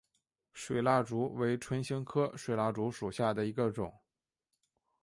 [0.51, 3.93] 水蜡烛为唇形科水蜡烛属下的一个种。